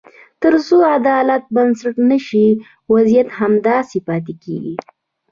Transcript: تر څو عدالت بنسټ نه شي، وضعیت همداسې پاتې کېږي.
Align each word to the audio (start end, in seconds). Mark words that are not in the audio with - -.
تر 0.41 0.53
څو 0.67 0.77
عدالت 0.97 1.43
بنسټ 1.55 1.95
نه 2.09 2.17
شي، 2.27 2.45
وضعیت 2.93 3.27
همداسې 3.39 3.97
پاتې 4.07 4.33
کېږي. 4.43 4.75